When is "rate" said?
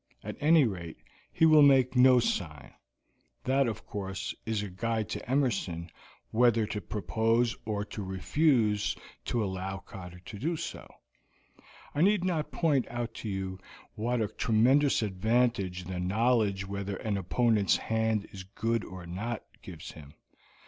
0.65-0.97